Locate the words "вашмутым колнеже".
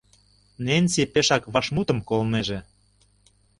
1.53-2.59